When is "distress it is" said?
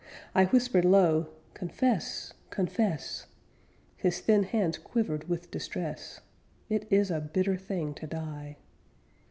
5.51-7.11